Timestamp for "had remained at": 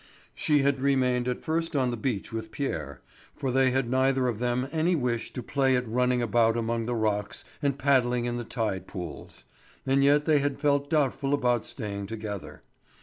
0.63-1.43